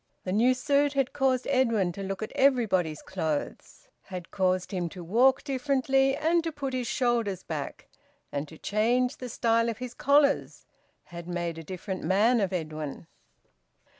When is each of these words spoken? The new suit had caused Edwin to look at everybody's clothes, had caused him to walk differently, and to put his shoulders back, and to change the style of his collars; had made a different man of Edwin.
The 0.23 0.31
new 0.31 0.55
suit 0.55 0.93
had 0.93 1.13
caused 1.13 1.45
Edwin 1.45 1.91
to 1.91 2.01
look 2.01 2.23
at 2.23 2.31
everybody's 2.33 3.03
clothes, 3.03 3.87
had 4.05 4.31
caused 4.31 4.71
him 4.71 4.89
to 4.89 5.03
walk 5.03 5.43
differently, 5.43 6.17
and 6.17 6.43
to 6.43 6.51
put 6.51 6.73
his 6.73 6.87
shoulders 6.87 7.43
back, 7.43 7.87
and 8.31 8.47
to 8.47 8.57
change 8.57 9.17
the 9.17 9.29
style 9.29 9.69
of 9.69 9.77
his 9.77 9.93
collars; 9.93 10.65
had 11.03 11.27
made 11.27 11.59
a 11.59 11.63
different 11.63 12.03
man 12.03 12.41
of 12.41 12.51
Edwin. 12.51 13.05